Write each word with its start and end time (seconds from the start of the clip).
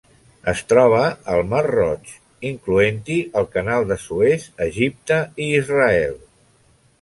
Es 0.51 0.61
troba 0.71 1.01
al 1.33 1.41
Mar 1.51 1.59
Roig, 1.67 2.09
incloent-hi 2.51 3.19
el 3.43 3.47
Canal 3.57 3.87
de 3.93 3.99
Suez, 4.07 4.49
Egipte 4.69 5.21
i 5.47 5.53
Israel. 5.61 6.19